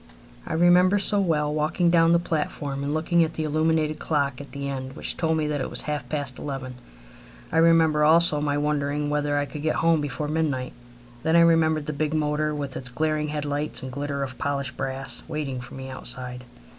I 0.47 0.53
remember 0.53 0.97
so 0.97 1.19
well 1.19 1.53
walking 1.53 1.91
down 1.91 2.11
the 2.11 2.17
platform 2.17 2.83
and 2.83 2.91
looking 2.91 3.23
at 3.23 3.35
the 3.35 3.43
illuminated 3.43 3.99
clock 3.99 4.41
at 4.41 4.51
the 4.51 4.67
end 4.67 4.93
which 4.95 5.15
told 5.15 5.37
me 5.37 5.45
that 5.45 5.61
it 5.61 5.69
was 5.69 5.83
half 5.83 6.09
past 6.09 6.39
eleven. 6.39 6.73
I 7.51 7.57
remember 7.59 8.03
also 8.03 8.41
my 8.41 8.57
wondering 8.57 9.11
whether 9.11 9.37
I 9.37 9.45
could 9.45 9.61
get 9.61 9.75
home 9.75 10.01
before 10.01 10.27
midnight. 10.27 10.73
Then 11.21 11.35
I 11.35 11.41
remember 11.41 11.81
the 11.81 11.93
big 11.93 12.15
motor, 12.15 12.55
with 12.55 12.75
its 12.75 12.89
glaring 12.89 13.27
head 13.27 13.45
lights 13.45 13.83
and 13.83 13.91
glitter 13.91 14.23
of 14.23 14.39
polished 14.39 14.75
brass, 14.75 15.21
waiting 15.27 15.61
for 15.61 15.75
me 15.75 15.91
outside. 15.91 16.45